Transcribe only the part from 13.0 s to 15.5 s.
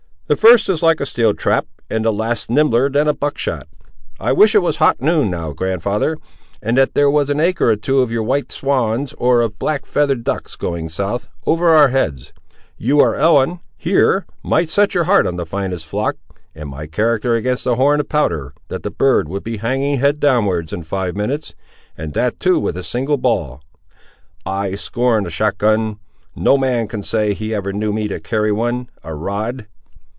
or Ellen, here, might set your heart on the